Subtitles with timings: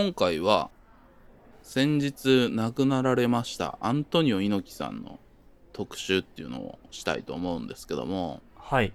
[0.00, 0.70] 今回は
[1.60, 5.18] 先日亡くなられましたアントニオ猪木さんの
[5.72, 8.94] 特集っていうのをしたいと思うんですけどもはい。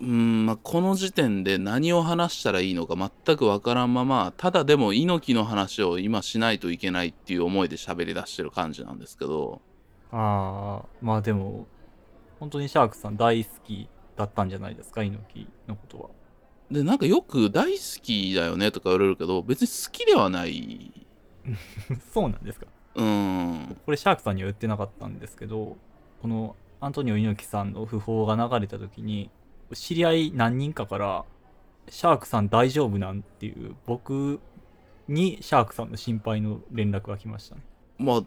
[0.00, 9.60] うーん、まあ、この時点で何を話したらいいのか全くわからんままただでも猪木の話を今しないといけないっていう思いで喋り出してる感じなんですけど
[10.12, 11.66] ああ、まあでも、
[12.38, 16.10] 本当にシャークさん大好きだったんじゃないですか、猪木のことは。
[16.70, 20.92] でなんかよく大好きだよねとか言われるけど別に好きではない
[22.12, 22.66] そうなんですか。
[22.94, 25.76] うーんこれシャークさんには言ってなかったんですけど、
[26.22, 29.30] このアントニオ猪木さんの訃報が流れた時に、
[29.72, 31.24] 知り合い何人かから、
[31.88, 34.40] シャークさん大丈夫なんっていう、僕
[35.08, 37.62] にシャークさんの心配の連絡が来ましたね。
[37.98, 38.22] まあ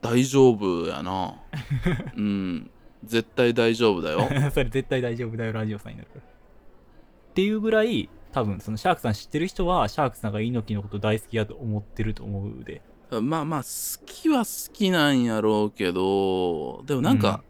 [0.00, 1.34] 大丈夫やな
[2.16, 2.70] うん
[3.04, 6.22] 絶対大丈夫だよ それ絶対大丈夫だよ、ラジオさんになるから。
[7.30, 12.82] っていうぐらい、多分そのシャークさん知ってる人は、シャークさんが猪木のこと大好きやと思ってると思うで。
[13.20, 17.42] まあまあ好きは好きなんやろうけどでもなんか、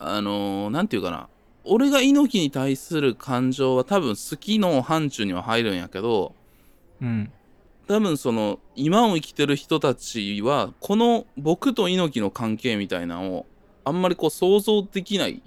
[0.00, 1.28] あのーなんていうかな
[1.64, 6.34] 俺が猪木に対する感情は多分好きの範疇には入るんやけど
[7.00, 7.30] うん。
[7.86, 13.46] 多分その今を生きてる人たちはこの僕と猪木の関係みたいなのを
[13.84, 15.42] あんまりこう想像できない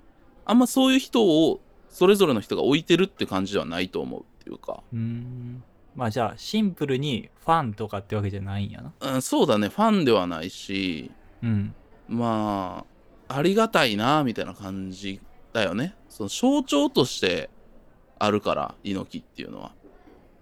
[0.46, 1.60] あんまそういう人を
[1.92, 5.64] それぞれの人が置いてるって感じではないと思うっていうか、うーん。
[5.96, 8.94] まあじゃあ、シンプルにファンとかってわけじゃないんやな。
[9.14, 11.12] うん、そうだねファンではないし
[11.44, 11.76] うん。
[12.08, 12.86] ま
[13.30, 15.22] あありがたいなみたいな感じ
[15.54, 17.50] だよねその象徴として
[18.20, 19.72] あるから猪木っていうのは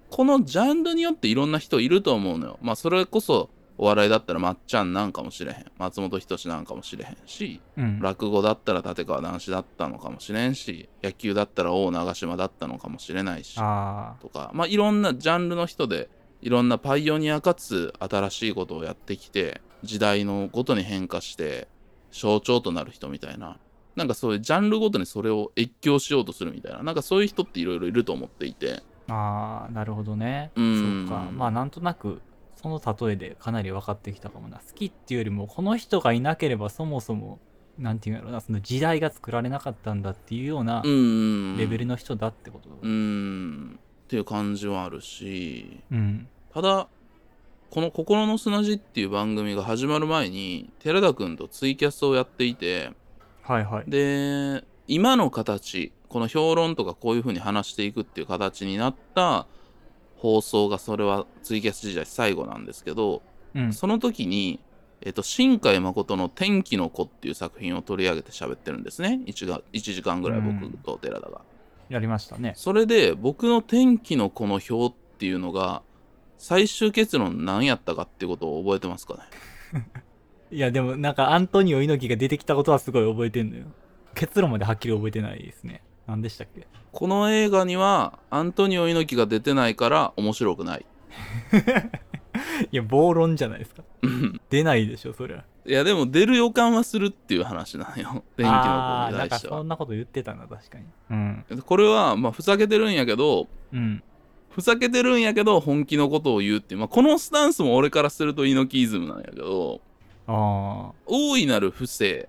[0.10, 3.50] このジャンルによっていろんな人いると思うのよまあそれこそ
[3.82, 8.00] お笑いだったらまっちゃんなんかもしれへん松本人志なんかもしれへんしうん。
[8.02, 13.56] 落語だったら立川談志だったのかもしれんし野球だったら王長島だったのかもしれないし。
[13.56, 16.10] とかまあいろんなジャンルの人で
[16.42, 21.70] いろんなパイオニアかつ新しいことをやってきて時代のごとに変化して
[22.12, 23.58] 象徴となる人みたいな
[23.96, 30.52] なんかそういうジャンルごとにそれを越境しようとするみたいななんかそういう人っていろいろいると思っていてああ、なるほどね。
[30.56, 31.32] うんそうか。
[31.32, 32.22] まあなんとなく、
[32.62, 34.58] その例えでかなり分かってきたかもな。
[34.58, 37.40] 好きっていうよりも、この人がいなければそもそも、
[37.78, 42.70] なんていうんやろな、その時代が作られなかったんだっていうようなうんレベルの人だってこと。
[42.82, 46.28] うんっていう感じはあるしうん。
[46.54, 46.88] ただ
[47.70, 52.92] この「心の砂地」っていう番組が始まる前に寺田くんとツイキャスをやっていて
[53.44, 53.90] はいはい。
[53.90, 59.46] で今の形この評論とかこういう風に話していくっていう形になった
[60.20, 63.22] 放送がそれはツイキャス時代最後なんですけど、
[63.56, 63.74] うん。
[63.74, 64.60] その時に、
[65.02, 71.42] えっと、新海誠の「天気の子」っていう作品を取り上げて喋ってるんですね 1, が1時間ぐらい僕と寺田が。
[71.88, 72.54] やりましたね。
[72.56, 75.82] それで僕の「天気の子」の表っていうのが
[76.38, 79.16] 最終結論何やったかっていうことを覚えてますか
[79.74, 79.88] ね？
[80.52, 83.66] いや、でもなんかアントニオ猪木が出てきたことはすごい覚えてんのよ。
[84.16, 85.84] 結論まではっきり覚えてないですね。
[86.08, 86.68] 何でしたっけ？
[86.92, 90.86] この映画にはアントニオ猪木が出てないから面白くない。
[92.72, 93.84] いや、暴論じゃないですか。
[94.50, 95.44] 出ないでしょ、そりゃ。
[95.66, 100.86] いやでも出る予感はするっていう話なんよ 天気の子にあーなんか対してはそんなこと言ってたな、確かに。
[101.12, 101.46] うん。
[101.64, 104.02] これはまあふざけてるんやけどうん。
[104.50, 109.80] ふざけてるんやけど本気のことを言うっていう、まあ、このスタンスも俺からすると猪木イズムなんやけど
[110.26, 112.28] あ大いなる不正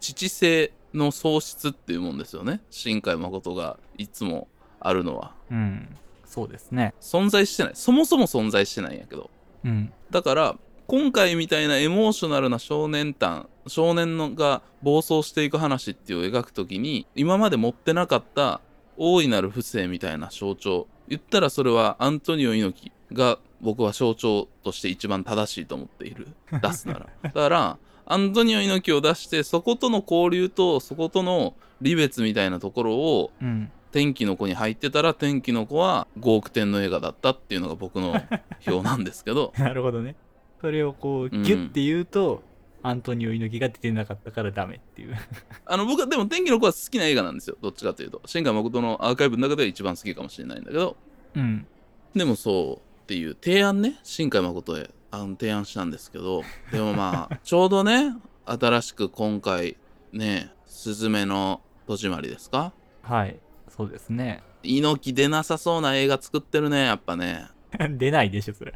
[0.00, 4.48] 父性の喪失っていうもんですよね新海誠がいつも
[4.80, 5.34] あるのはあ。
[5.50, 5.96] うん。
[6.24, 6.94] そうですね。
[7.00, 9.30] 存在してないそもそも存在してないんやけど
[9.64, 9.92] うん。
[10.10, 18.60] だから今回みたいなエモーショナルな少年譚少年のが暴走していく話っていうのを描くときに今まで持ってなかった
[18.96, 26.28] 大いなる不正みたいな象徴言ったらそれはアントニオ猪木が僕は象徴として一番正しいと思っている
[26.60, 27.78] 出すなら だから
[28.12, 33.70] アントニオ猪木を出してそことの交流とそことの離別みたいなところをうん。
[33.92, 38.18] 天気の子に入ってたら天気の子は5億点の映画だったっていうのが僕の
[38.66, 40.16] 表なんですけどなるほどね。
[40.62, 42.42] それをこう、うんギュッて言うと、
[42.82, 45.14] アントニオ猪木が出てなかったからダメっていう。
[45.66, 50.96] あの僕はでも天気の子は好きな映画なんですよどっちかというと新海誠のアーカイブの中では一番好きかもしれないんだけど
[51.36, 51.66] うん。
[52.14, 56.42] でもそうっていう提案ね新海誠へあの提案したんですけど
[56.72, 58.14] でもまあちょうどね
[58.46, 59.76] 新しく今回
[60.12, 62.72] ね「すずめの戸締まり」ですか？
[63.02, 63.38] はい。
[63.68, 64.42] そうですね。
[64.62, 67.46] 猪木出なさそうな映画作ってるねやっぱね
[67.98, 68.74] 出ないでしょ、それ。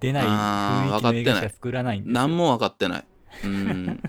[0.00, 3.04] 出ない雰囲気の映画しか作らないんで何も分かってない
[3.44, 4.00] うん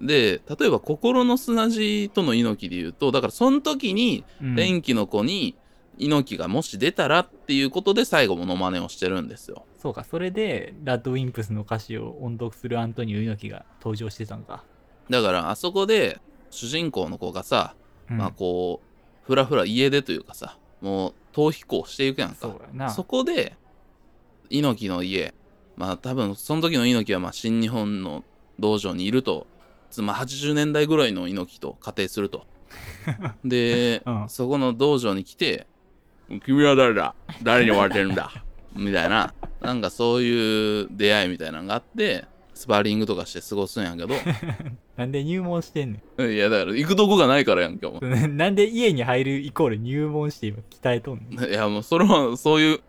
[0.00, 5.54] で例えば「心の砂地」との猪木で言うとだからその時にうん天気の子に
[5.98, 9.66] 猪木がもし出たらっていうことで最後モノマネをしてるんですよ。
[9.78, 14.64] そうか、それで、ラッドウィンプスの歌詞を音読するアントニオ猪木が登場してたのか。
[15.10, 17.74] だからあそこで主人公の子がさ、
[18.10, 18.18] うん。
[18.18, 22.90] まあこうふらふら家出というかさもう逃避行していくやんか。
[22.90, 23.56] そこで
[24.50, 25.34] 猪木の家
[25.76, 28.24] まあ多分その時の猪木はまあ新日本の
[28.58, 29.46] 道場にいると
[29.90, 32.46] つまあ80年代ぐらいの猪木と仮定すると。
[33.44, 34.28] で、うん。
[34.28, 35.66] そこの道場に来て
[36.44, 37.14] 「君は誰だ？
[37.42, 38.32] 誰に追われてるんだ」
[38.74, 39.34] みたいな。
[39.60, 42.24] なんかそういう出会いみたいなのがあって
[42.54, 44.14] スパーリングとかして過ごすんやけど。
[44.96, 46.02] なんで入門してんね
[46.32, 48.36] いやだから行くとこがないからやんけお前ん。
[48.36, 51.48] なんで家に入るイコール入門して今鍛えとんの？
[51.48, 52.80] いやもうそれはそういう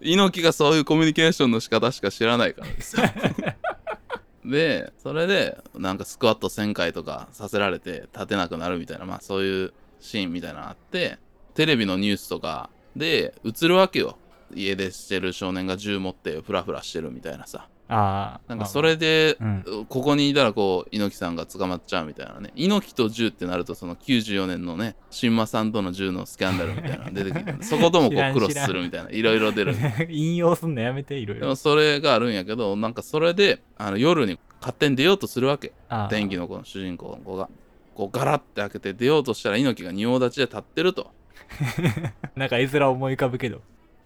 [0.00, 3.02] 猪木がそういうコミュニケーションの仕方しか知らないからですよ。
[4.44, 11.18] でそれでなんかスクワット1000回とかさせられて立てなくなるみたいなまあそういうシーンみたいなのあって
[11.54, 14.16] テレビのニュースとかで映るわけよ。
[14.54, 17.68] 家出してる少年が銃持ってフラフラしてるみたいなさ。
[17.88, 18.40] ああ。
[18.48, 19.86] なんかそれで、うん。
[19.88, 22.52] ここにいたらこう猪木さんが捕まっちゃうみたいなね。
[22.54, 29.10] 猪木と銃ってなるとその94年のね新馬さんとの銃のスキャンダルみたいなの出てきて そこともこうクロスするみたいな。
[29.10, 29.74] いろいろ出る。
[30.08, 31.56] 引用すんのやめて、いろいろでも。
[31.56, 35.72] それがあるんやけどなんかそれであの夜に勝手に出ようとするわけ。
[35.88, 37.48] ああ天気の子の主人公の子が。
[37.94, 41.10] こうガラッて開けて出ようとしたら猪木が仁王立ちで立ってると
[42.36, 43.62] なんか絵面思い浮かぶけど。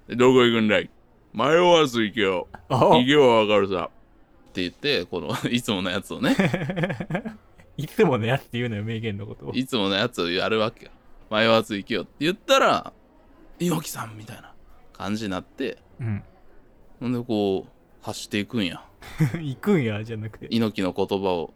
[0.08, 0.90] でどこ行くんだい？
[1.32, 3.90] 迷わず行けよあ行けばわかるさ
[4.50, 6.36] って言ってこの いつものやつをね
[7.76, 9.52] いつものやつって言うのよ、名言のことを。
[9.52, 10.90] いつものやつをやるわけよ。
[11.30, 12.92] 迷わず行けよって言ったら、
[13.58, 14.52] 猪木さんみたいな
[14.92, 16.22] 感じになって、うん。
[17.00, 17.70] ほんでこう、
[18.02, 18.84] 走っていくんや。
[19.40, 20.46] 行くんや、じゃなくて。
[20.50, 21.54] 猪木の言葉を、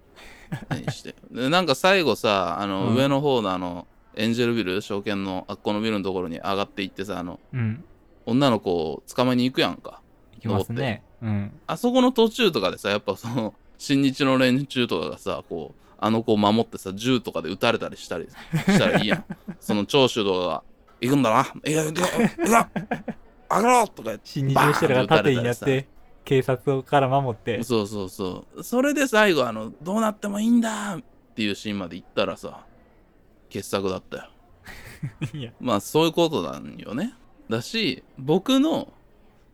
[0.69, 1.15] 何して。
[1.31, 3.87] で、なんか最後さ、あの、うん上の方のあの、
[4.19, 7.85] エンジェルビル、証券のあっこのビルのところに上がっていってさ、あの、うん。
[8.27, 10.03] 女の子を捕まえに行くやんか。
[10.35, 11.03] 行きますね。
[11.23, 11.53] うん。
[11.67, 19.25] あそこの途中とかでさ、やっぱその、新日の連中とかがさ、こう、あの子を守ってさ、銃とかで撃たれたりしたりしたらいいやん。
[19.61, 20.63] その長州とかが、
[21.01, 22.67] 行くんだな、行くよ、行くよ、行くよ、
[23.51, 25.87] 上がろうとか 新日の人らが盾になって、
[26.25, 27.63] 警察から守って。
[27.63, 28.63] そうそうそう。
[28.65, 31.03] それで最後、あの、どうなってもいいんだっ
[31.35, 32.67] ていうシーンまで行ったらさ、
[33.49, 34.29] 傑作だったよ。
[35.35, 37.15] いや、まあ、そういうことなんよね。
[37.49, 38.93] だし、僕の、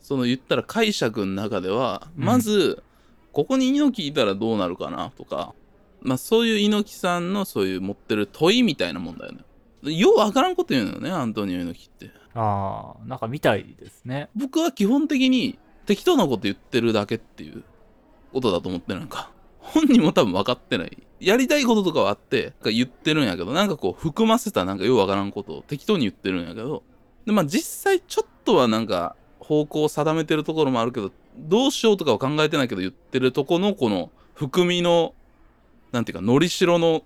[0.00, 2.82] その言ったら解釈の中では、うんまず、
[3.32, 5.55] ここに猪木いたらどうなるかなとか、
[6.00, 9.44] まあそういう猪木さんのそういう持ってる問いみたいなもんだよね。
[9.93, 12.11] ようわからんこと言うのよね、アントニオ猪木って。
[12.35, 14.29] ああ、なんか見たいですね。
[14.35, 17.64] 僕は基本的に適当なこと言ってるだけっていう
[18.32, 19.31] ことだと思ってるなんか。
[19.64, 21.02] 本人も多分分かってない。
[21.20, 26.82] やりたいこととかはあって、言ってるんやけど、なんかこう含ませたなんかようわからんことを適当に言ってるんやけど、
[27.26, 35.14] で、まあ実際ちょっとはなんか方向を定めてるところもあるけど、どうしようとかは考えてないけど言ってるとこのこの含みの、
[35.93, 37.02] なんていうか、のりしろの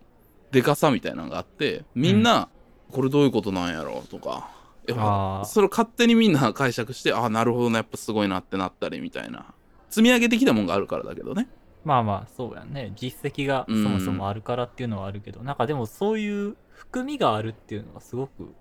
[0.50, 2.48] でかさみたいなのがあって、みんな、
[2.90, 4.50] これどういうことなんやろうとか、
[4.86, 9.46] やそれを勝手にみんな解釈して、ああ、なるほどね、やっぱすごいなってなったりみたいな。
[9.90, 11.48] 積み上げてきたもんがあるからだけどね。
[11.84, 12.92] まあまあ、そうやね。
[12.96, 18.52] 実績がそもそもあるからっていうのはあるけど、なんかでもそういう含みがあるっていうのがすごく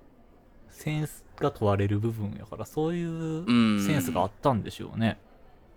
[0.70, 3.86] センスが問われる部分やから、そういううん。
[3.86, 5.20] センスがあったんでしょうね。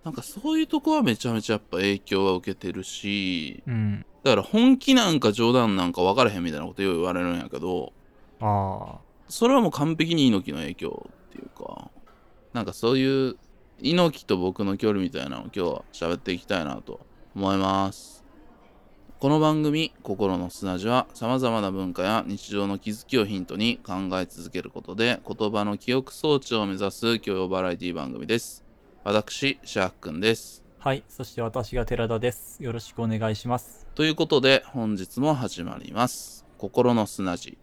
[0.03, 4.05] なんかそういうとこはめちゃめちゃやっぱ影響は受けてるし、うん。
[4.23, 7.91] だから本気なんか冗談なんか分からへんみたいなことよう言われるんやけど、
[8.39, 11.89] あそれはもう完璧に猪木の影響っていうか、
[12.53, 13.37] なんかそういう
[13.79, 16.99] 猪木と僕の距離みたいなのを今日は喋っていきたいなと
[17.35, 18.23] 思います。
[19.19, 28.63] この番組「心の砂地」はさまざまな文化や日常の気づきをヒントに考え続けることで言葉の記憶装置を目指す教養バラエティ番組です。
[29.03, 30.63] 私、シャークくんです。
[30.79, 30.89] あ。
[30.89, 31.03] はい。
[31.07, 32.63] そして私が寺田です。
[32.63, 33.87] よろしくお願いします。
[33.95, 36.45] ということで本日も始まります。
[36.57, 37.57] 心の砂地。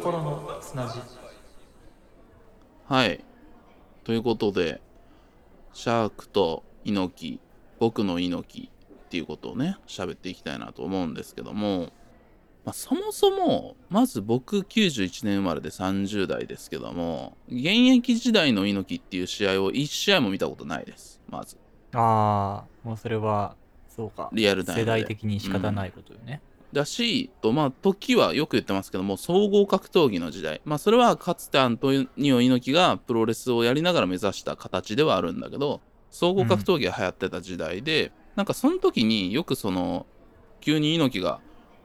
[0.00, 0.98] 心の砂地。
[2.86, 3.22] はい。
[4.02, 4.80] ということで、
[5.74, 7.40] シャークと猪木、
[7.78, 11.90] 僕の猪木っていうことをね、喋っていきたいなと思うんですけども、
[12.64, 21.20] まあ、そもそも、まず僕91年生まれで30代ですけども、現役時代の猪木っていう試合を1試合も見たことないです。
[21.28, 21.58] まず。
[21.92, 23.54] ああ、もうそれは、
[23.94, 24.30] そうか。
[24.32, 24.80] リアルタイムで。
[24.80, 26.40] 世代的に仕方ないことよね。
[26.72, 30.60] だし、とまあ、時はよく言ってますけども、総合格闘技の時代。
[30.64, 40.06] まあ、それはかつてアントニオ猪木がプロレスをやりながら目指した形ではあるんだけど、総合格闘技が流行ってた時代で、なんかその時によくその、
[40.60, 41.40] 急に猪木が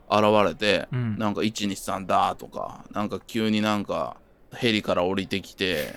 [0.10, 4.18] 現れて、うんなんか123だとか、なんか急になんか
[4.54, 5.94] ヘリから降りてきて、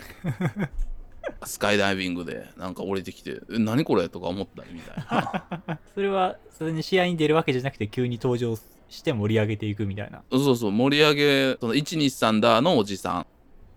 [1.45, 5.78] スカイダイビングでなんか降りてきて、え何これとか思ったりみたいな。
[5.95, 8.57] それはそれに試合に出るわけじゃなくて急に登場
[8.88, 10.23] して盛り上げていくみたいな。
[10.30, 13.26] そうそう、盛り上げ、その123だのおじさん、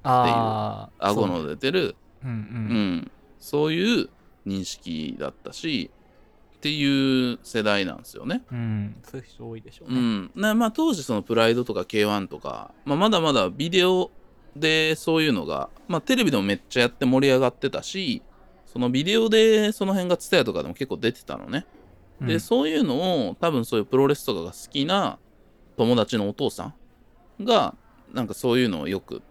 [0.04, 2.96] ああ顎の出てる、うんううん。
[2.98, 4.10] ん、そういう
[4.48, 5.92] 認識だったし、
[6.56, 8.44] っていう世代なんですよね。
[8.52, 8.96] うん。
[9.04, 10.32] そういう人多いでしょうね、うん。
[10.36, 14.12] なまあ当時そのプライドとか K1 とか、まあ、まだまだビデオ
[14.56, 18.22] でそういうのが、まあテレビでもめっちゃやって盛り上がってたし、
[18.68, 21.66] そのビデオでその辺が TSUTAYA とかでも結構出てたのね。
[22.22, 22.40] で、うん。
[22.40, 25.18] そういうのを多分そういうプロレスとかが好きな
[25.78, 26.74] 友達のお父さ
[27.40, 27.76] んが
[28.14, 29.22] なんかそういうのをよく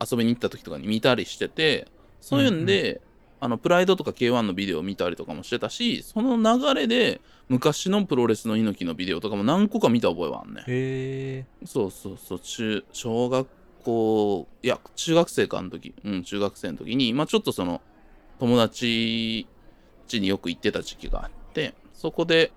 [0.00, 1.88] 遊びに行った時とかに見たりしてて
[2.20, 3.00] そういうんで、
[3.38, 11.66] あのプライドとか K1 のビデオを見たりとかもしてたしその流れで昔のプロレスの猪木のビデオとかも何個か見た覚えはあんねへえ。
[11.66, 12.40] そうそうそう。
[12.40, 13.46] 中小学
[13.84, 15.94] 校いや中学生かの時。
[16.02, 17.82] うん中学生の時にまあちょっとその
[18.38, 19.46] 友達
[20.08, 22.52] 家によく行ってた時期があってそこで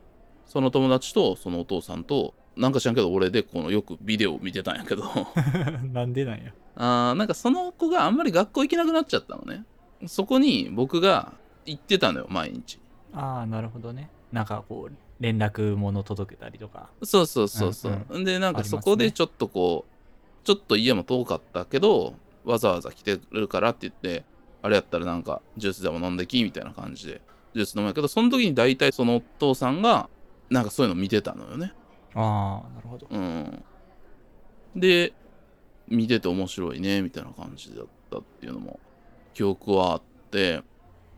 [0.46, 5.04] その友達とそのお父さんとなんか知らんけど俺でこのよくビデオを見てたんやけど。
[5.94, 6.52] なんでなんや？
[6.76, 9.64] あーなんかその子があんまり学校行けなくなっちゃったのね。
[10.08, 11.34] そこに僕が
[11.66, 12.80] 行ってたのよ毎日。
[13.14, 14.10] ああなるほどね。
[14.32, 16.90] なんかこう連絡物届けたりとか。
[17.04, 24.26] そうそうそうそう、うんでなんかそこでちょっとこうちょっと家も遠かったけどわざわざ来てるからって言って
[24.62, 27.22] あれやったらなんかジュースでも飲んできみたいな感じで
[27.54, 30.10] ジュース飲むんやけどその時に大体そのお父さんが
[30.50, 31.74] なんかそういうの見てたのよね。
[32.16, 33.08] ああなるほど。
[33.10, 33.64] うん。
[34.76, 35.14] で
[35.88, 38.80] 見てて面白いねみたいな感じだったっていうのも
[39.34, 40.02] 記憶はあっ
[40.32, 40.64] て。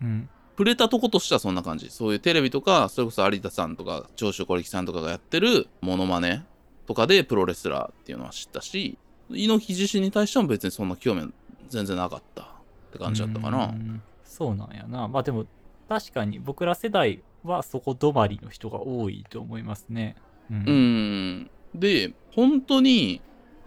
[0.01, 0.29] うん。
[0.51, 1.89] 触れたとことしてはそんな感じ。
[1.89, 6.45] そういうテレビとかそれこそ有田さんとか長州小力さんとかがやってるモノマネ
[6.85, 8.97] とかでプロレスラーっていうのは知ったし
[9.29, 11.31] 猪木自身に対しても別にそんな興味
[11.69, 12.45] 全然なかったっ
[12.91, 13.57] て感じだったかうな。
[13.67, 14.03] ん。
[14.23, 15.07] そうなんやな。
[15.07, 15.45] まあでも
[15.91, 20.15] 確かに僕ら世代はそこ止まりの人が多いと思いますね。
[20.49, 21.41] ううん。
[21.41, 21.51] ん。
[21.75, 23.21] で、本当に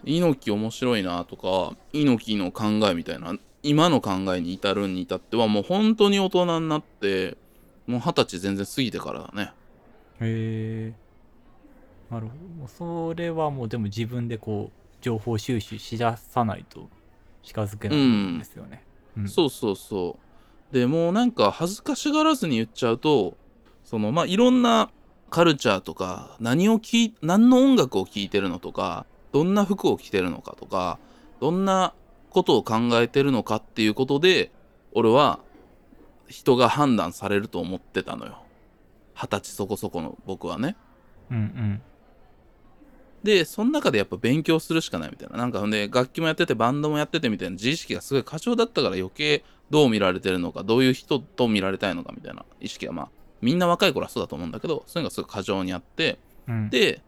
[0.04, 7.36] 猪木面白いなとか、猪木の考えみたいな、今の考えに至るに至ってはもう本当に大人になって、
[7.86, 9.50] もう二十歳全然過ぎてからだね。
[10.22, 10.94] へえ
[12.10, 12.68] なるほど。
[12.68, 16.88] それはもうでも自分でこう情報収集しださないと
[17.42, 18.38] 近づけないん。
[18.38, 18.82] ですよね、
[19.18, 19.28] うん。
[19.28, 20.23] そうそうそう。
[20.72, 23.36] でもうなんか恥ずかしがらずに言っちゃうと、
[23.84, 24.90] そのまあいろんな
[25.30, 30.98] カルチャーとか、何を聞い、何の音楽を聴いてるのとか、どんな服を着てるのかとか、
[31.40, 31.92] どんな
[32.30, 34.52] ことを考えてるのかっていうことで、
[34.92, 35.40] 俺は
[36.28, 38.42] 人が判断されると思ってたのよ。
[39.14, 40.76] 二十歳そこそこの僕はね。
[41.30, 41.82] うんうん
[43.24, 45.38] で、その中でやっぱ勉強するしかないみたいな。
[45.38, 53.08] なんかほんで、楽器もやってて、バンドもやっててみたいな自意識がすごい過剰だったから余計どう見られてるのか、どういう人と見られたいのかみたいな意識がまあ、
[53.40, 56.18] みんな若い頃はそうだと思うんだけど、そういうのがすごい過剰にあって、
[56.48, 57.02] うんで、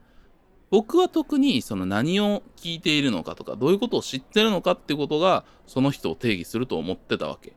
[0.71, 7.53] 僕は特にその何を聞いているのかとか、どういうことを知ってるのかっていうことが、その人を定義すると思ってたわけ。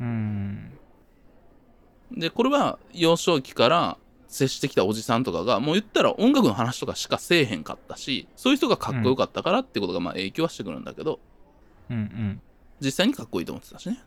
[0.00, 0.72] うん
[2.12, 11.20] で、これは幼少期から接してきたおじさんとかが、もう言ったら音楽の話とかしかせえへんかったし、そういう人がかっこよかったからってことがまあ影響はしてくるんだけど、
[11.90, 12.40] うんうん
[12.78, 14.02] 実際にかっこいいと思ってたしね。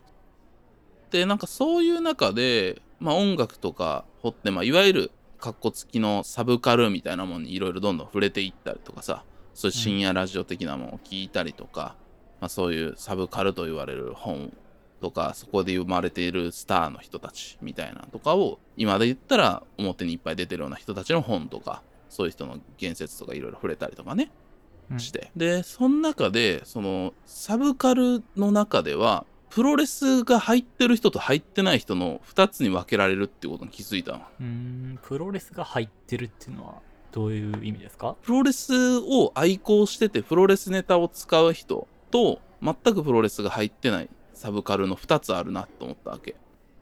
[1.10, 9.24] で、なんかそういう中で、まあ音楽とか掘って、まあいわゆるカッコ付きのサブカルみたいなもんにいろいろどんどん触れていったりとかさ、
[9.54, 11.96] そういう深夜ラジオ的なものを聞いたりとか、
[12.40, 14.52] まあそういうサブカルと言われる本
[15.00, 24.30] とか、そこで生まれているスターの人たちみたいなとかを、今で言ったら表にいっぱい出てるような人たちの本とか、そういう人の言説とかいろいろ触れたりとかね。
[24.90, 34.18] うんして、でその中でそのサブカルの中ではプロレスが入ってる人と入ってない人の2つに分けられるってことに気づいたの。
[34.18, 36.74] うーんプロレスが入ってるっていうのは
[37.12, 38.16] どういう意味ですか？
[38.22, 46.36] プロレスを愛好しててプロレスネタを使う人と全くプロレスが入ってないサブカルの2つあるなと思ったわけ。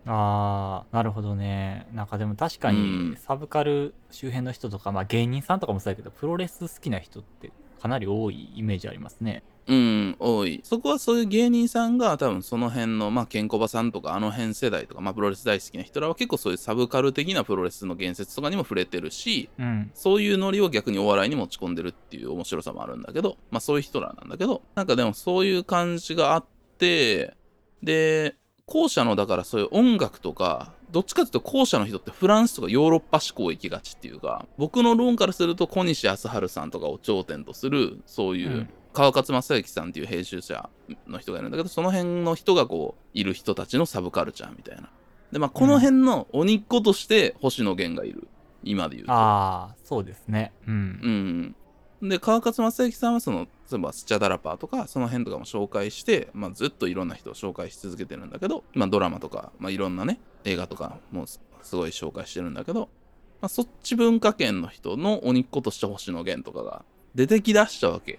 [0.04, 1.87] あーなるほどね。
[1.92, 3.10] なんかでも確かうん。
[3.12, 10.60] にサブカル周辺の人とか、まあ芸人さんとかもそうやけどプロレス好きな人ってかなり多いイメージありますねうん、多い。
[10.64, 19.90] そこはそういう芸人さんが多分その辺の、まあ、ケンコバさんとかあの辺世代とか、まあ、プロレス大好きな人らは結構そういうサブカル的なプロレスの言説とかにも触れてるし、うん。
[19.94, 26.44] そういうノリを逆にお笑いに持ち込んでるっていう面白さもあるんだけど、まあそういう人らなんだけど、なんかでもそういう感じがあっ
[26.78, 27.34] て、
[27.82, 38.68] で、後者のだからそういう音楽とか、どっちかっていうと後者の人ってフランスとかヨーロッパ志向行きがちっていうか、僕の論からすると小西康晴さんとかを頂点とする、そういう、うん
[38.99, 40.69] 川勝正幸さんっていう編集者
[41.07, 44.90] の人がいるんだけど、その辺の人がこう、いる人たちのサブカルチャーみたいな。
[45.31, 48.26] で、まあこの辺の鬼っ子として星野源がいる。
[48.64, 49.12] 今で言うと。
[49.12, 50.52] ああ、そうですね。
[50.67, 51.55] うん。
[52.02, 52.09] うん。
[52.09, 62.88] で、川勝正幸さんはその、例えばスチャダラパーとか、その辺とかも紹介して、まあ、ずっといろんな人を紹介し続けてるんだけど、まあ、ドラマとか、まあ、いろんなね、映画とかもすすごい紹介してるんだけど、
[63.40, 68.19] まあ、そっち文化圏の人の鬼っ子として星野源とかが出てきだしたわけ。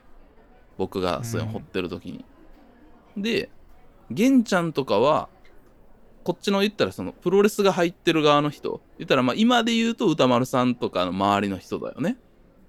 [0.79, 2.25] 僕がそういうの掘ってる時に。
[3.17, 3.50] で、
[4.09, 5.27] 源ちゃんとかは、
[6.24, 8.81] こっちの言ったらそのプロレスが入ってる側の人。
[8.98, 12.17] 言ったらまあ今で言うと歌丸さんとかの周りの人だよね。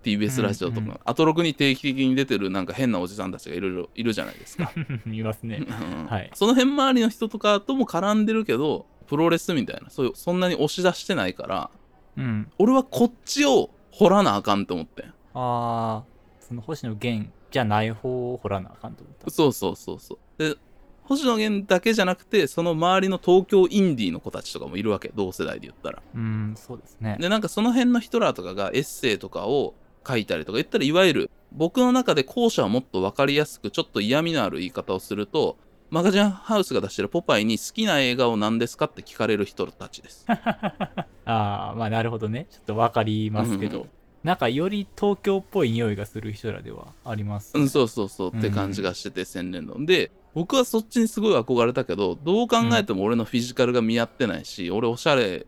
[0.03, 1.01] TBS ラジオとか、うんうん。
[1.05, 4.73] アトロクに定期的に出てるなんか変なおじさんたちがいろいろいるじゃないですか、
[5.07, 5.65] いますね。
[5.65, 6.07] うん。
[6.07, 6.31] はい。
[6.35, 9.91] その辺周りの人とかとも絡んでるけどプロレスみたいな。
[9.91, 11.71] そういうそんなに押し出してないから
[12.17, 12.51] うん。
[12.59, 15.07] 俺はこっちを掘らなあかんって思ってん。
[15.07, 16.05] ああ、
[16.41, 19.31] その星野源じゃない方を掘らなあかんと思った。
[19.31, 20.57] そうそうそうそうで
[21.03, 27.17] 星野源だけじゃなくてその周りの東京インディーの子たちとかもいるわけ同世代で言ったらうん、そうですね。
[27.19, 29.75] でなんかその辺の人らとかがエッセイとかを
[30.07, 35.57] 書いたりとか言ったらいわゆる僕の中で後者はもっと分かりやすくちょっと嫌味のある言い方をすると
[35.91, 40.25] マガジンハウスが出してるポパイに好きな映画を何ですかって聞かれる人たちです。
[40.31, 42.47] ああ、まあなるほどね。
[42.49, 43.91] ちょっとわかりますけど、うん
[44.23, 47.53] なんかより東京っぽい匂いがする人らではあります。
[47.55, 49.85] うん、そうそうそうって感じがしてて、洗練の。
[49.85, 55.47] で、僕はそっちにすごい憧れたけど、どう考えても俺のフィジカルが見合ってないし、俺おしゃれ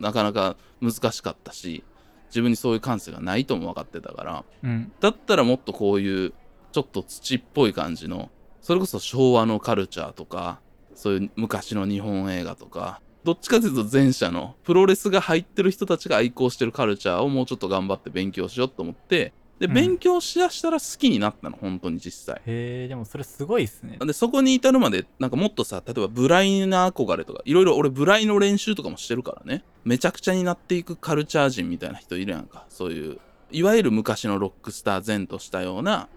[0.00, 1.84] なかなか難しかったし、
[2.28, 4.92] 自分にそういう感性がないとも分かってたから、うん。
[5.00, 6.32] だったらもっとこういう
[6.72, 10.60] ちょっと土っぽい感じのそれこそ昭和のカルチャーとか
[10.94, 19.74] そういう昔の日本映画とかどっちかというと前者のプロレスが入ってる人たちが愛好してるカルチャーをもうちょっと頑張って勉強しようと思ってでうん。
[19.74, 22.36] 勉強しだしたら好きになったの本当に実際。
[22.46, 23.98] へえ、でもそれすごいっすね。
[24.00, 29.62] でそこに至るまでなんかもっとさ例えばブライな憧れとかいろいろ俺ブライの練習とかもしてるからね。
[29.84, 32.64] めちゃくちゃになっていくカルチャー人みたいな人いるやんか。
[32.70, 33.18] そういう
[33.50, 36.08] いわゆる昔のロックスター前としたような。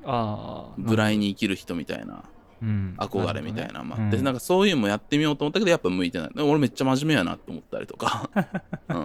[0.78, 2.14] ブライに生きる人みたいな。
[2.14, 2.22] うん、
[2.62, 4.08] 憧れみたいなのもあ。
[4.08, 4.24] って、うん。
[4.24, 8.30] なんかそういうのもやってみようと思ったけどやっぱ向いてないで俺めっちゃ真面目やなって思ったりとか、
[8.90, 8.96] うん、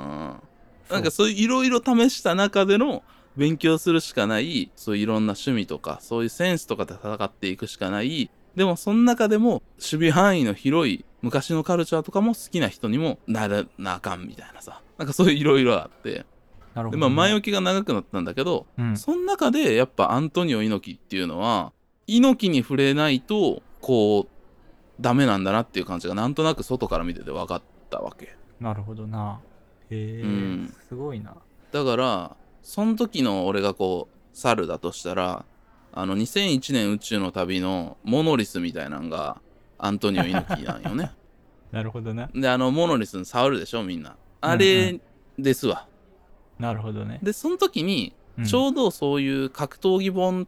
[0.91, 3.03] なんかそういういろいろ試した中での
[3.37, 8.31] 勉強するしかないそういういろんな趣味とかそういうセンスとかで戦っていくしかない。
[8.55, 14.81] でもその中でも守備範囲の広い昔のカルチャーとかも好きな人にもならなあかんみたいなさ。
[14.97, 16.25] なんかそういういろいろあって。
[16.75, 16.91] なるほど、ね。
[16.93, 21.73] でまあ前置きが長くなったんだけどうん、その中でやっぱアントニオ猪木っていうのは
[22.07, 24.29] 猪木に触れないとこう
[25.01, 29.41] ダメなんだなっていう感じがなんとなく外から見てて分かったわけなるほどな。
[29.91, 31.35] へえ、うんすごいな。
[31.73, 35.45] だからその時の俺がこう猿だとしたら
[35.93, 39.41] あの2001年宇宙の旅のモノリスみたいなのが
[39.79, 41.13] アントニオ猪木なんよね
[41.73, 42.29] なるほどな。
[42.35, 45.01] であのモノリスに触るでしょみんなあれ
[45.39, 45.87] ですわ、
[46.59, 47.19] なるほどね。
[47.23, 50.47] でその時にうんちょうどそういう格闘技本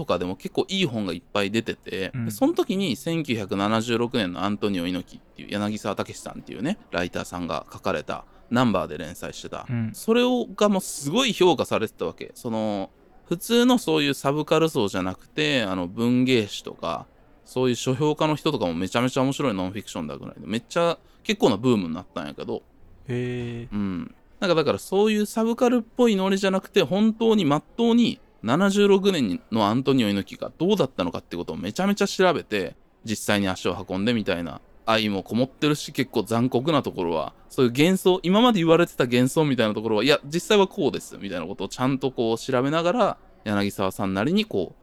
[0.00, 2.24] とかでも結構いい本がいっぱい出てて、うん。
[2.24, 9.90] でその時に1976年のアントニオ猪木っていう柳沢武さんっていうねライターさんが書かれたナンバーで連載してた、うん。
[9.92, 12.32] それをがもうすごい評価されてたわけ。
[12.34, 12.88] その
[13.26, 17.06] 普通のそういうサブカル層じゃなくてあの文芸誌とか
[17.44, 22.62] そういう書評家の人とかもめちゃめちゃ面白いノンフィクションだぐらいでめっちゃ結構なブームになったんやけど。
[23.06, 24.14] へえ、うん。
[24.40, 32.74] なんかだからそういうサブカルっぽいノリじゃなくて、本当にまっとうに76年のアントニオ猪木がどうだったのかってことをめちゃめちゃ調べて、
[33.04, 44.74] 実際に足を運んでみたいな愛もこもってるし、結構残酷なところは、そういう幻想、今まで言われてた幻想みたいなところは、いや、実際はこうです、みたいなことをちゃんとこう調べながら、柳沢さんなりにこ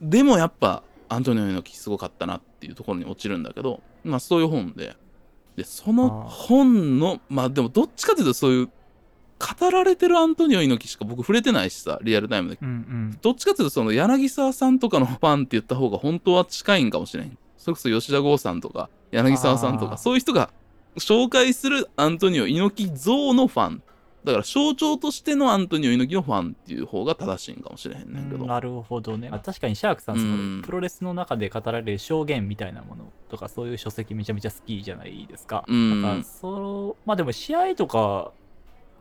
[0.00, 4.96] う、でもやっぱアントニオ猪木すごかったなっていうところに落ちるんだけど、まあそういう本で、
[5.56, 8.70] で、その本の、まあでもどっちかというとそういう、
[9.40, 12.58] 語られてるアントニオ猪木しか僕触れてないしさ、リアルタイムで。
[12.60, 13.18] うんうん。
[13.22, 17.38] どっちかというとその柳沢さんとかのファンって言った方が本当は近いんかもしれん。
[17.56, 20.50] それこそ吉田剛さんとか柳沢さんとか、そういう人が
[20.98, 23.82] 紹介するアントニオ猪木像のファン
[24.24, 28.44] だから象徴としてのアントニオ猪木のファンっていう方が正しいんかもしれへんねんけど。
[28.44, 29.30] なるほどね。
[29.32, 35.64] あ確かにシャークさん、そうんのプロレスの中で語られる証言みたいなものとか、そういう書籍めちゃめちゃ好きじゃないですか。
[35.66, 38.32] うんなんか、そまあでも試合とか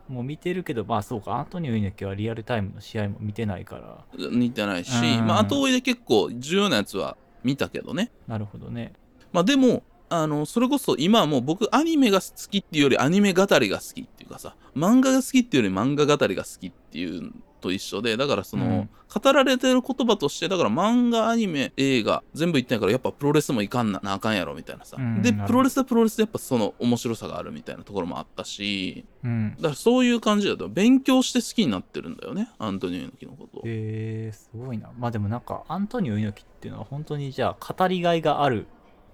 [0.09, 8.11] も見てるけど、まあそうか、アントニオ猪木はリアルタイムの試合も見てないから、似てないし、うんまあ後追いで結構重要なやつは見たけどね。
[8.27, 8.93] なるほどね。
[9.31, 24.97] まあでも、あの、それこそ今はもう僕アニメが好きっていうよりアニメ語りが好きっていうかさ、漫画が好きっていうより漫画語りが好きっていうのと一緒で、だからその、うん語られてる言葉として、だから漫画、アニメ、映画、全部言ってないからやっぱプロレスもいかんななあかんやろみたいなさ。
[24.97, 29.55] で、うんなるほどプロレスはプロレスでやっぱその面白さがあるみたいなところもあったし、うん。
[29.55, 33.63] だからそういう感じだと勉強して好きになってるんだよね、アントニオ猪木のことを。
[33.65, 34.91] えー、すごいな。
[34.95, 38.67] まあでもなんか、アントニオ猪木っていうのは本当にじゃあ、語りがいがある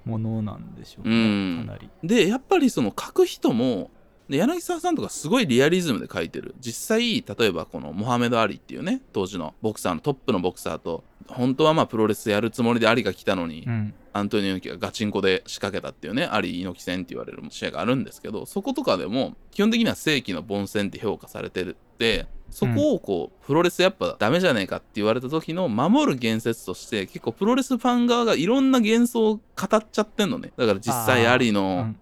[0.05, 1.61] ものなんでしょううね。
[1.63, 1.89] んかなり。
[2.03, 3.91] でやっぱりその書く人も
[4.29, 13.93] で柳沢さんとかすごいリアリズムで書いてる実際例えばこのモハメド・アリっていうね当時のボクサーのトップのボクサーと本当はまあプロレスやるつもりでアリが来たのに、うん。
[14.13, 29.41] アントニオ猪木がガチンコで仕掛けたっていうねアリ猪木戦って言われる試合があるんですけどそことかでも基本的には正規の凡戦って評価されてるってそこをこう、プロレスやっぱダメじゃねえかって言われた時の守る言説として結構プロレスファン側がいろんな幻想を語
[29.77, 31.93] っちゃってんのねだから実際アリうの。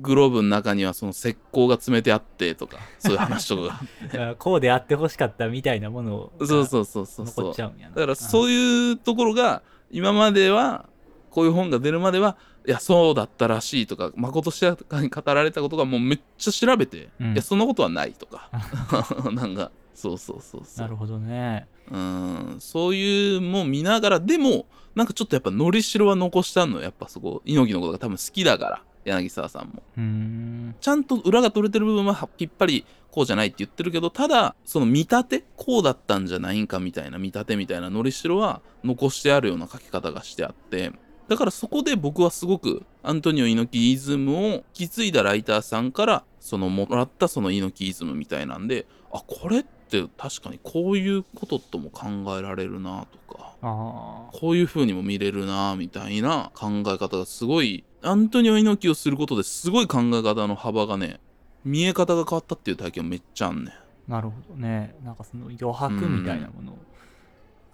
[0.00, 3.80] グローブの中にはその石膏が詰めてあってとかそういう話とか
[4.16, 7.94] が こうであってほしかったみたいなものをそうそうそうそうそう残っちゃうんやな。
[7.94, 10.88] だからそういうところが今までは
[11.30, 12.36] こういう本が出るまでは
[12.68, 17.32] いやそうだったらしいとかまことしやかに語られたことがもうめっちゃ調べて、うん。
[17.32, 18.50] いやそんなことはないとか。
[19.32, 20.86] なんかそうそうそうそう。
[20.86, 21.66] なるほどね。
[21.90, 22.56] うん。
[22.60, 29.82] そういうもん見ながらでもなんかちょっとやっぱのりしろは残したのやっぱそこ猪木のことが多分好きだから柳沢さんも。
[30.02, 30.74] ん。
[30.78, 40.92] ちゃんと裏が取れてる部分はきっぱりこうじゃないって言ってるけどただその見立てこうだったんじゃないんかみたいな見立てみたいなのりしろは残してあるような書き方がしてあって
[41.28, 52.06] だからそこで僕はすごくアントニオ猪木イズムを引き継いだライターさんからそのもらったその猪木イズムみたいなんであこれって確かにこういうこととも考
[52.38, 53.48] えられるなとか。
[53.60, 61.18] こういう風にも見れるなみたいな考え方がすごいアントニオ猪木をすることですごい考え方の幅がね
[61.64, 63.72] 見え方が変わったっていう体験めっちゃあんね
[64.06, 64.94] なるほどね。
[65.04, 66.76] なんかその余白みたいなものを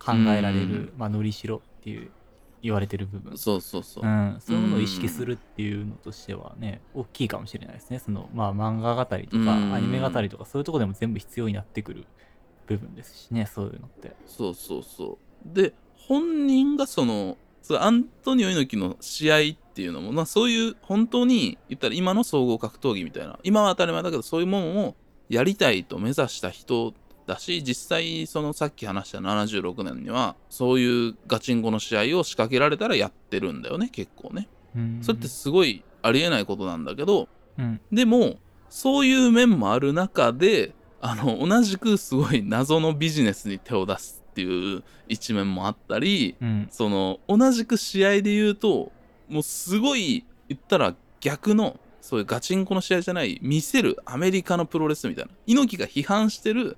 [0.00, 2.10] 考えられる、まあ、のりしろっていう
[2.64, 3.36] 言われてる部分。
[3.38, 7.98] そうそうそう、うん、そういうものを意識するっていうのとしてはね、大きいかもしれないですね。
[7.98, 12.06] その、まあ、漫画語りとか、うんアニメ語りとか、そういうとこでも全部必要になってくる
[12.66, 14.16] 部分ですしね、そういうのって。
[14.26, 15.74] そうそうそうで
[16.08, 19.42] 本人がそのそうアントニオ猪木の試合っ
[19.74, 24.96] ていうのも、まあ、そういう本当に言ったら今の総合格闘技みたいな今は当たり前だけどそういうものを
[25.28, 26.92] やりたいと目指した人
[27.26, 34.98] だし実際そのさっき話した76年にはそういうガチンコの試合を仕掛けられたらやってるんだよね結構ねうん。
[35.02, 37.80] それってすごいありえないことなんだけどうん。
[37.92, 38.36] でも
[38.68, 46.68] そういう面もある中であの同じくすごい謎のビジネスに手を出すっていう一面もあったりうん。
[46.70, 48.92] その同じく試合で言うと
[49.28, 56.76] もうすごい言ったら逆のそういうガチンコの試合じゃない見せるアメリカのプロレスみたいな猪木が批判してるうん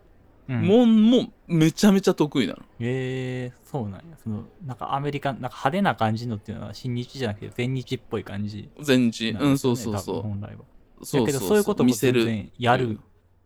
[0.48, 2.62] もんもめちゃめちゃ得意なの。
[2.80, 4.02] えー、そうなんや。
[4.22, 10.64] その、なんかアメリカン、なんか派手な感じのっていうのは、新日じゃなくて、全日っぽい感じ全日、うんそうそうそう本来は。
[11.02, 13.00] そうだけど、そういうことも見せる全然やるうん、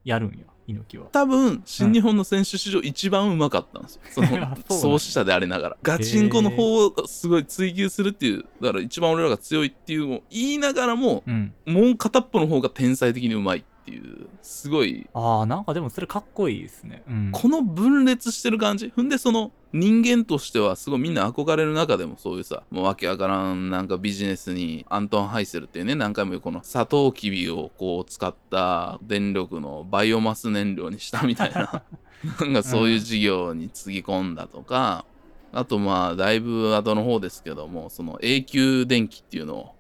[0.05, 1.07] やるんや、猪木は。
[1.11, 4.03] 多分新日本の選手史上一番うまかったんですよ。
[4.11, 5.77] その 創始者でありながら。
[5.83, 11.53] ガチンコの方をすごい追求するっていう、だから一番俺らが強いっていうのを言いながらも、うん。
[11.67, 17.03] もう片っぽの方が天才的にうまいっていう、すごい、ああ、なんかでもそれかっこいいですね。
[17.09, 17.31] うん。
[17.33, 18.89] この分裂してる感じ？
[18.89, 31.83] ふんでその人間としてはすごいみんな憧れる中でもそういうさ、もうわけわからんなんかビジネスにアントン・ハイセルっていうね、何回も言うこのサトウキビをこう使った電力のバイオマス燃料にしたみたいな、
[32.41, 35.05] なんかそういう事業につぎ込んだとか、
[35.53, 39.75] あとまあだいぶ後の方ですけども、その永久電気っていうのを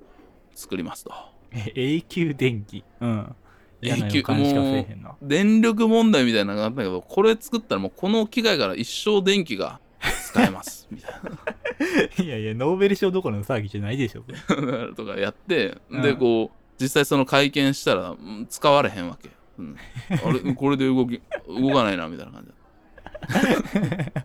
[0.54, 1.12] 作りますと。
[1.52, 2.84] え永久電気？
[3.00, 3.34] うん。
[3.82, 5.14] 永久予感しかせえへんな。
[5.22, 14.22] 電力問題みたいなのがあったけど、これ作ったらもうこの機械から一生電気が使えます、 みたいいやいや、ノーベル賞どころの騒ぎじゃないでしょ。
[14.96, 19.30] とかやって、うんで、こう、実際その会見したらうん使われへんわけ。
[19.58, 19.76] うん、
[20.10, 24.24] あれ、 これで動き、動かないな、みたいな感じだ。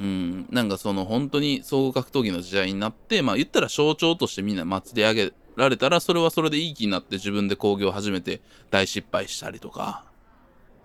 [0.00, 8.40] うん、なんかその本当に総合格闘技の時代になって、まあ言ったら象徴としてみんな祭り上げられたら、それはそれでいい気になって自分で興行を始めて
[8.70, 10.04] 大失敗したりとか、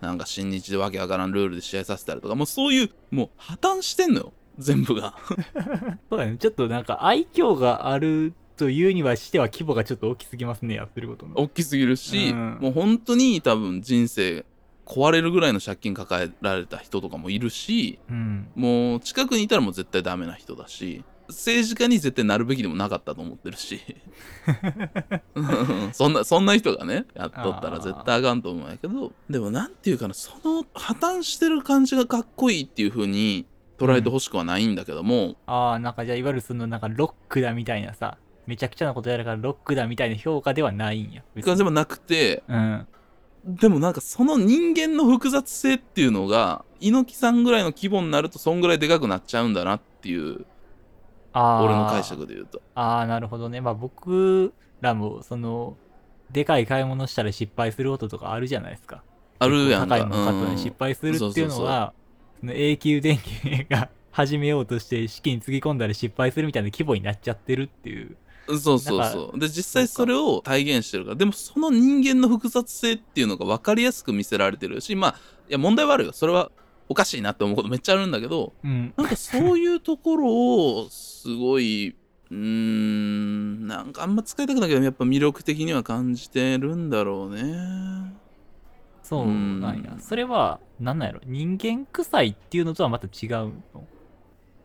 [0.02, 5.16] なんか新日でわけわからんルールで試合させたりとかもうそういうもう破綻してんのよ全部が
[6.10, 6.38] そうだね。
[6.38, 11.38] ちょっとなんか愛嬌があるというにはしては規模がちょっと大きすぎますね、やってることの。
[11.38, 14.46] 大きすぎるし、うんもう本当に多分人生
[14.86, 18.48] 壊れるぐらいの借金抱えられた人とかもいるしうん。
[18.56, 23.80] もう近くにいたらもう絶対ダメな人だし政治家に絶対なるべきでもなかったと思ってるし。
[25.36, 25.90] うん。
[25.94, 29.12] そんなそんな人がねやっとったら絶対あかんと思うんやけど。
[29.30, 33.46] でもなんていうかなその破綻してる感じがかっこいいっていう風に
[33.78, 41.24] 捉えてほしくはないんだけども、ああ、なんかじゃあいわゆるそのなんかロックだみたいなさ、めちゃくちゃなことやるからロックだみたいな評価ではないんや。
[41.44, 42.88] 感じもなくてうん。
[43.46, 50.46] でもなんかその人間の複雑性っていうのが猪木さんぐらいの規模になるとそんぐらいでかくなっちゃうんだなっていう
[51.34, 53.62] 俺の解釈で言うとああ、なるほどね。
[53.62, 55.78] まあ僕らも、その、
[56.32, 59.04] でかい買い物したら失敗する音とかあるじゃないですか。
[59.40, 61.94] あるやんか高いもの買ったのに失敗するっていうのは、
[62.40, 68.08] その永久電気が始めようとして資金つぎ込んだら失敗するみたいな規模になっちゃってるっていう。
[68.08, 68.18] うん
[68.58, 75.16] そうそうそうで実際それを体現してるからでもその人間の複雑性っていうのが分かりやすく見せられてるしまあ
[75.48, 76.52] いや問題はあるよそれは
[76.90, 78.94] おかしいなって思うことめっちゃあるんだけどうん。
[78.98, 80.28] なんかそういうところ
[80.82, 81.96] をすごい
[82.32, 88.14] うーんなんかあんま使いたくないけどやっぱ魅力的には感じてるんだろうね
[89.02, 89.98] そうなんや。
[90.00, 91.22] それは、なんなんやろ？
[91.26, 93.30] 人間臭いっていうのとはまた違う
[93.74, 93.88] の？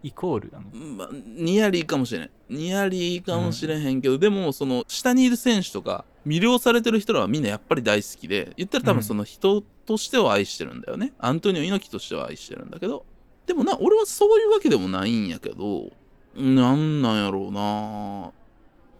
[0.03, 0.67] イコールなの？
[0.97, 2.31] まあ、ニヤリーかもしれない。
[2.51, 11.13] ニヤリーかもしれへんけど、でも、その、下にいる選手とか、魅了されてる人らはみんなやっぱり大好きで、言ったら多うん分その人としては愛してるんだよね。
[11.19, 13.05] アントニオ猪木としては愛してるんだけど、
[13.47, 15.91] でもな、俺はそういうわけでもないんやけど、
[16.35, 18.33] なんなんやろうな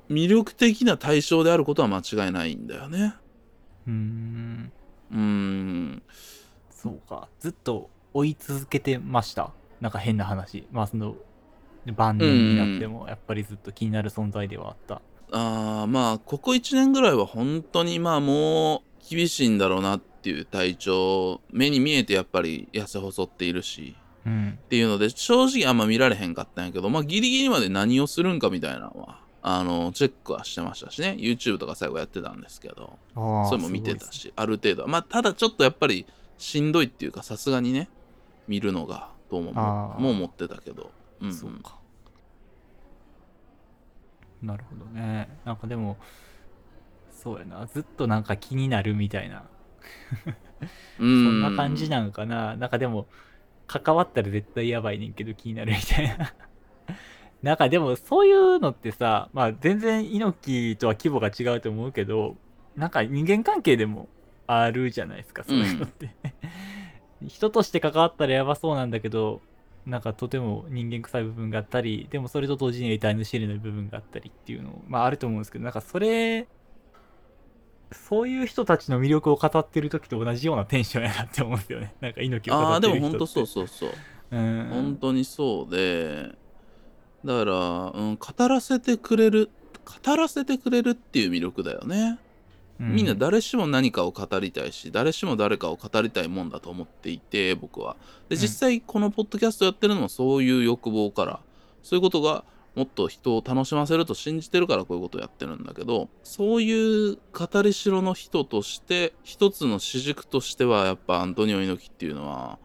[0.09, 3.15] 魅力的な対象であることは間違いないんだよね。
[3.87, 4.73] うーん。
[5.11, 6.03] うーん。
[6.71, 7.29] そうか。
[7.41, 9.53] ずっと追い続けてました。
[9.81, 10.67] なんか変な話。
[10.71, 11.17] まあその、
[11.97, 15.03] 晩年になってもやっぱりずっと気になる存在ではあった。
[15.33, 24.59] あーまあここ1年ぐらいは本当にまあもう厳しいんだろうなっていう体調目に見えてやっぱり痩せ細っているしうん。
[24.63, 36.07] っていうので正直あんま見られへんかったんやけどまあギリギリまで何をするんかみたいなのはあのチェックはしてましたしね YouTube とか最後やってたんですけどそれも見てたしある程度はまあただちょっとやっぱり
[36.39, 37.91] しんどいっていうかさすがにね
[38.49, 41.79] 見るのがともあーもう思ってたけどうん、うん、そうか。
[44.45, 45.29] なるほどね。
[45.45, 45.97] なんかでも、
[47.11, 47.67] そうやな。
[47.67, 49.45] ずっとなんか気になるみたいな。
[50.97, 52.57] そ そんな感じなんかな。
[52.57, 53.07] なんかでも、
[53.67, 56.35] 関わったら絶対やばいねんけど気になるみたいな。
[57.43, 62.37] なんかでもそういうのってさ、まあ全然猪木とは規模が違うと思うけど、
[62.77, 64.09] なんか人間関係でも
[64.47, 66.11] あるじゃないですか、そういうのって。
[67.27, 69.41] 人として関わったらやばそうなんだけど、
[69.87, 76.47] なんかとても人間臭い部分があったり、でもそれと同時に得体の知れない部分があったりっていうの、まああると思うんですけど、なんかそれ、
[77.95, 81.95] そういう人たちの魅力を語ってる時と同じようなテンションやなって思うんですよね。
[82.01, 83.13] なんか猪木を語ああってる人って。
[83.13, 83.91] でも本当そうそうそう
[84.33, 84.69] うん。
[84.71, 86.33] 本当にそうで
[87.25, 87.55] だから、
[87.95, 89.51] うん、語らせてくれる
[90.05, 92.19] 語らせてくれるっていう魅力だよね、
[92.81, 97.97] うみんな誰しも何かを語りたいし誰しも誰かを語りたいもんだと思っていて僕は
[98.29, 101.41] でうん実際このポッドキャストやってるのもそういう欲望から
[101.83, 112.59] そういうことがもっと人を楽しませると信じてるからこういうことをやってるんだけどそういう語りしろの人として一つの主軸としてはやっぱアントニオ猪木っていうのは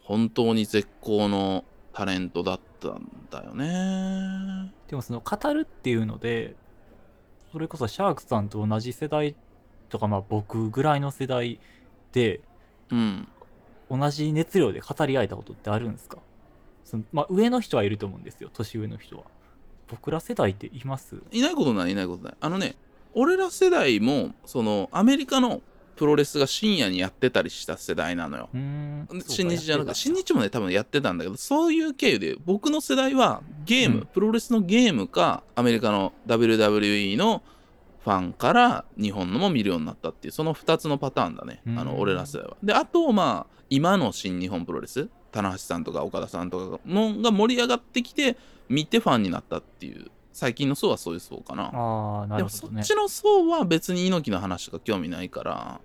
[0.00, 4.72] 本当に絶好のタレントだったんだよね。
[4.88, 6.56] でもその語るっていうので、
[7.52, 9.36] それこそシャークさんと同じ世代
[9.88, 11.60] とか、まあ僕ぐらいの世代
[12.12, 12.40] で、
[12.90, 13.28] うん。
[13.90, 16.18] 同じ熱量で語り合えたことってあるんですか？
[16.84, 19.24] そのまあ上の人はいると思うんですよ、年上の人は。
[19.90, 21.16] 僕ら世代っています？
[21.32, 22.34] いないことないいないことない。
[22.40, 22.76] あのね、
[23.14, 25.60] 俺ら世代も、その、アメリカの
[25.96, 28.48] プロレスが深夜にやってたりした世代なのよ。
[29.26, 37.42] 新日じゃなくて、新日日もね、多分やってたんだけど、そういう経由で、僕の世代はゲーム、うんプロレスのゲームか、アメリカの WWE の
[38.02, 41.60] ファンから日本のも見るようになったっていう、その2つのパターンだね。
[41.66, 42.56] あうんの、俺ら世代は。
[42.62, 48.36] で、あと、まあ、今の新日本プロレス、棚橋さんとか岡田さんとかのが盛り上がってきて、
[48.70, 51.64] 見てファンになったっていう、最近の層はそういう層かな。
[51.64, 52.76] ああ、なでるほどね。
[52.78, 55.80] もそっちの層は別に猪木の話とか興味ないから、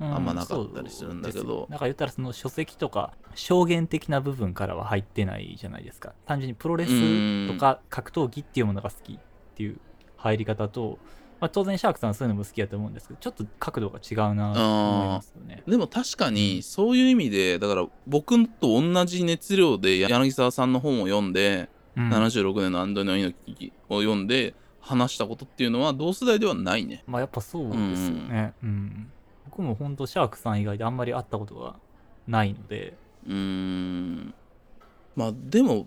[0.00, 9.18] うあんまなかったりするんだけどそうですよなんか言ったらその書籍とか証言的な部分からは入ってないじゃないですか単純にプロレスとか格闘技っていうものが好きっ
[9.56, 9.78] ていう
[10.16, 10.98] 入り方と
[11.40, 15.62] まあ、当然シャークさんはそういうのも好きだと思うんですけどちょっと角度が違うなと思いますよね。
[15.66, 22.08] でも確かにそういう意味でだから僕と同じ熱量で柳沢さんの本を読んで、うん。
[22.10, 27.04] 76年のアンドニオ猪木を読んで話したことっていうのは同世代ではないね。
[27.06, 28.54] まあやっぱそうですよね。
[28.62, 29.10] うん。
[29.46, 31.76] 僕も本当シャークさん以外であんまり会ったことが
[32.26, 34.34] ないので、うーん。
[35.16, 35.86] まあでも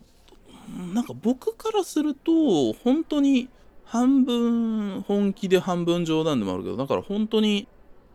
[0.94, 3.50] なんか僕からすると本当に
[3.86, 7.68] 半分本気で半分冗談でもあるけどだから本当に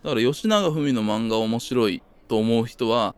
[0.02, 3.14] だから吉永文の漫画面白いと思う人は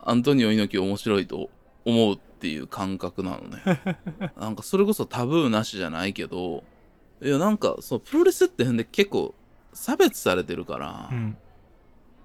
[0.00, 1.50] アントニオ猪木面白いと
[1.84, 3.62] 思うっていう感覚なのね。
[4.40, 6.64] なんかそれこそタブーなしじゃないけど
[7.20, 9.34] いやなんかそうプロレスってんで結構
[9.74, 11.08] 差別されてるから。
[11.12, 11.36] うん、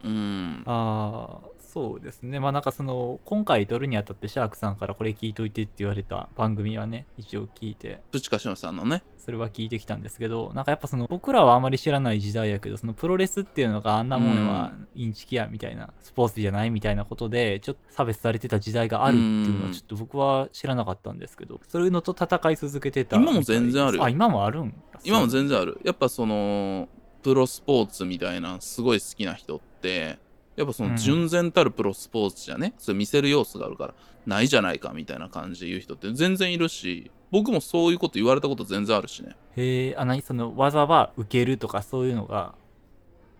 [0.06, 0.64] うん。
[0.66, 2.40] ああそうですね。
[2.40, 8.00] まあなんかその今回撮るにあたってシャークさんからこれ聞いといてって言われた番組はね一応聞いて。
[8.14, 9.04] プチカシマさんのね。
[9.18, 24.04] それは聞いてきたんですけどなんかやっぱその僕らはあまり知らない時代やけどそのプロレスっていうのがあんなもんはインチキやみたいなスポーツじゃないみたいなことでちょっと差別されてた時代があるっていうのはちょっと僕は知らなかったんですけどそういうのと戦い続けてた今も全然あるよ。
[24.04, 25.82] あ今もあるん今も全然ある。
[25.84, 26.88] やっぱその
[27.24, 30.20] プロスポーツみたいなすごい好きな人って
[30.56, 33.94] やっぱその純然たるプロスポーツじゃね、それ見せる要素があるから
[34.26, 39.36] ないじゃないかみたいな感じで言う人って全然いるし僕もそういうこと言われたこと全然あるしね。
[39.56, 42.56] へえあ何その技は受けるとかそういうのが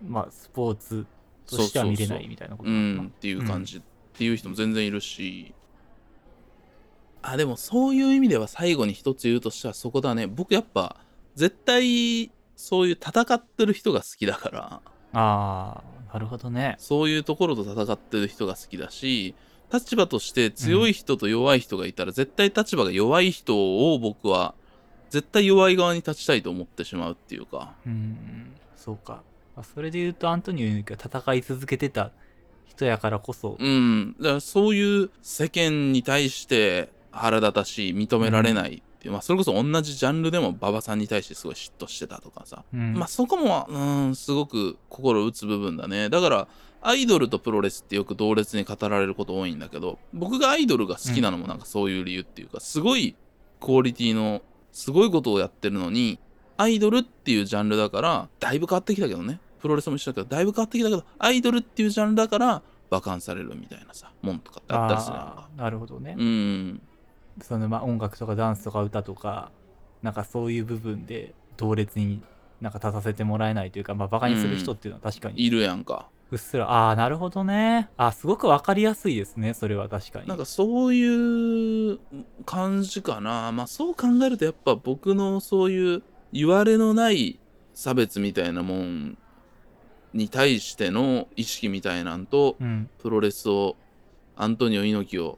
[0.06, 1.06] まあスポーツ
[1.48, 3.78] としては見れないみたいなことうんっていう感じ。
[4.16, 5.54] っていう人も全然いるし、
[7.22, 10.26] あでもそういう意味では最後に一つ言うとしたらそこだね。
[10.26, 10.96] 僕やっぱ
[11.36, 14.82] 絶対そういう戦ってる人が好きだから。
[15.12, 15.84] ああ
[16.16, 16.76] なるほどね。
[16.80, 19.36] そういうところと戦ってる人が好きだし
[19.72, 24.54] 立場として強い人と弱い人がいたら、絶対立場が弱い人を僕は
[25.10, 27.74] 絶対弱い側に立ちたいと思ってしまうっていうか。
[27.86, 29.24] うんそうか。
[29.58, 32.12] あそれで言うとアントニオ猪木が戦い続けてた
[32.66, 33.58] 人やからこそ。
[33.60, 34.16] うん。
[34.20, 42.94] だからそういう世間に対して腹立たしい認められないっていう、まあそれこそ同じジャンルでも馬場さんに対してすごい嫉妬してたとかさ、うん。
[42.94, 43.78] まあそこもう
[44.10, 46.10] んすごく心打つ部分だね。
[46.10, 46.48] だから
[46.82, 53.16] アイドルとプロレスってよく同列に語られること多いんだけど僕がアイドルが好きなのもなんかそういう理由っていうか、すごい
[53.60, 54.42] クオリティの
[54.72, 56.20] すごいことをやってるのに
[56.58, 59.40] アイドルっていうジャンルだからだいぶ変わってきたけどね。
[59.60, 65.16] プロレスも一緒だけどだいぶ変わってきたけどアイドルっていうジャンルだから馬鹿にされるみたいなさもんとかってあったりする
[65.58, 66.82] なるほどね、うん
[67.42, 69.52] そのまあ音楽とかダンスとか歌とか
[70.02, 72.22] なんかそういう部分で同列に
[72.62, 75.44] なんか立たせてもらえないというかまあバカにする人っていうのは確かに。
[75.44, 76.10] いるやんか。
[76.32, 77.90] うっすら、ああなるほどね。
[77.98, 79.88] あすごくわかりやすいですねそれは。
[79.90, 80.28] 確かに。
[80.28, 82.00] なんかそういう
[82.46, 83.52] 感じかな。
[83.52, 87.40] まあそう考えるとやっぱ僕のそういう言われのない
[87.74, 89.18] 差別みたいなもん
[90.14, 92.90] に対しての意識みたいなんとうん。
[92.98, 93.76] プロレスを
[94.36, 95.38] アントニオ猪木を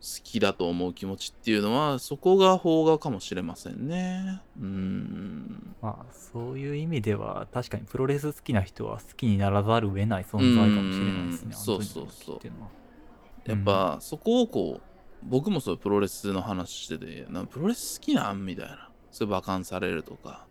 [0.00, 4.40] 好きだと思う気持ちっていうのはそこが邦画かもしれませんね。
[4.60, 5.74] うん。
[5.82, 13.50] まあそういう意味では確かにプロレス好きな人は好きにならざるを得ない存在かもしれないですねそうそうそう。
[13.50, 14.82] やっぱそこをこう
[15.22, 18.88] 僕もそういうプロレスの話しててなプロレス好きなんみたいな。
[19.10, 20.46] そういう馬鹿にされるとか。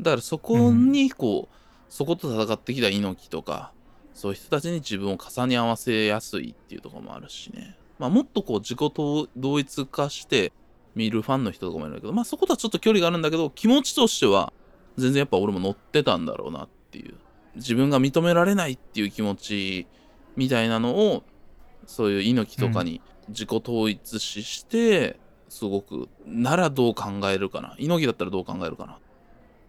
[0.00, 1.54] だからそこにこう、
[1.90, 3.72] そこと戦ってきた猪木とか
[4.14, 10.52] そういう人たちに自分を重ね合わせやすいっていうところもあるしねまあもっとこう自己同一化して
[10.96, 14.52] 見るファンの人とかもいるんだけどまあそことはちょっと距離があるんだけど気持ちとしては
[14.96, 17.14] 全然やっぱ俺も乗ってたんだろうなっていう。
[17.56, 19.86] 自分が認められないっていう気持ち
[20.36, 21.22] みたいなのを
[21.86, 27.74] そういう猪木とかに自己統一しして、すごくならどう考えるかな。
[27.78, 28.98] 猪木だったらどう考えるかな。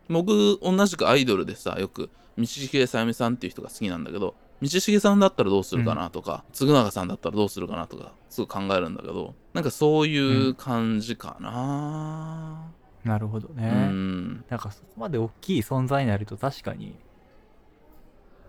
[0.09, 12.71] 僕同じくアイドルでさよく道重さゆみさんっていう人が好きなんだけど道重さんだったらどうするかなとか、嗣永さんだったらどうするかなとかすごい考えるんだけどなんかそういう感じかな。
[13.03, 14.45] なるほどね、うん。
[14.47, 16.95] なんかそこまで大きい存在になると確かに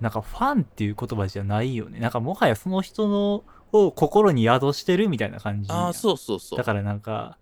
[0.01, 2.01] なんかファンっていう言葉じゃないよね。
[2.01, 5.72] なんかもはやその人のを心に宿してるみたいな感じ。
[5.72, 6.59] ああそうそうそう。
[6.59, 7.38] だからなんか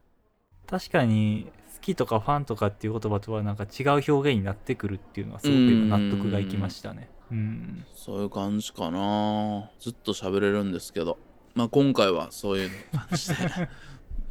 [0.69, 7.85] 確かに好きとかファンとかっていう言葉とはなんか違う表現になってくるっていうのはすごく今納得がいきましたねうん。
[7.95, 9.71] そういう感じかな。
[9.81, 11.19] ずっと喋れるんですけど。
[11.55, 13.35] まあ今回はそういう感じで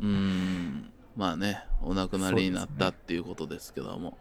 [0.01, 0.91] うーん。
[1.15, 4.17] まあねお亡くなりになったっていうことですけども、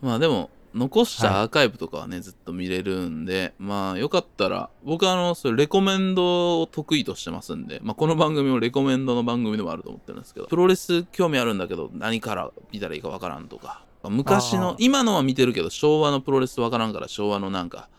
[0.00, 13.84] まあでも残したアーカイブとかはね、ずっと見れるんでまあよかったら僕はあのそういうレコメンドを得意としてますんで、まあ、この番組もレコメンドの番組でもあると思ってるんですけどプロレス興味あるんだけど何から見たらいいかわからんとか。
[14.02, 17.90] 昔の今のは見てるけど昭和のプロレスわからんから昭和のなんか